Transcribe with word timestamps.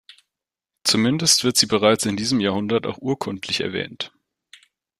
Zumindest 0.83 1.43
wird 1.43 1.57
sie 1.57 1.67
bereits 1.67 2.07
in 2.07 2.17
diesem 2.17 2.39
Jahrhundert 2.39 2.87
auch 2.87 2.97
urkundlich 2.97 3.61
erwähnt. 3.61 4.11